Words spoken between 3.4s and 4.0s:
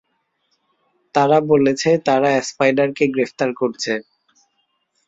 করছে।